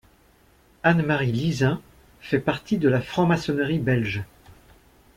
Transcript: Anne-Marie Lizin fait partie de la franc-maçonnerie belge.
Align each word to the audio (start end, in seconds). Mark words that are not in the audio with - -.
Anne-Marie 0.81 1.31
Lizin 1.31 1.79
fait 2.21 2.39
partie 2.39 2.79
de 2.79 2.89
la 2.89 3.01
franc-maçonnerie 3.01 3.77
belge. 3.77 4.23